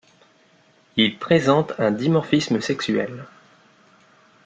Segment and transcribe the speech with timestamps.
[0.97, 3.25] Il présente un dimorphisme sexuel.